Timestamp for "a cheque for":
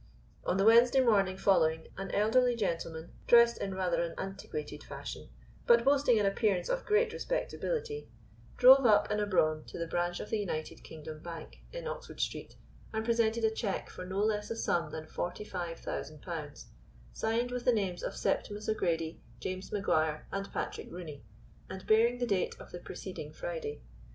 13.45-14.03